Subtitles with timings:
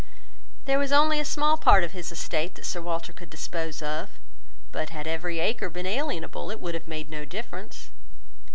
[0.65, 4.09] There was only a small part of his estate that Sir Walter could dispose of;
[4.71, 7.91] but had every acre been alienable, it would have made no difference.